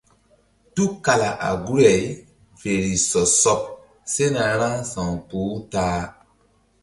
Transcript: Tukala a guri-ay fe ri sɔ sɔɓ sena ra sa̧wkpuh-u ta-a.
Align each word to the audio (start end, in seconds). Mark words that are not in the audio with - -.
Tukala 0.75 1.29
a 1.49 1.49
guri-ay 1.65 2.03
fe 2.59 2.71
ri 2.83 2.93
sɔ 3.09 3.21
sɔɓ 3.41 3.61
sena 4.11 4.45
ra 4.59 4.71
sa̧wkpuh-u 4.91 5.55
ta-a. 5.71 5.99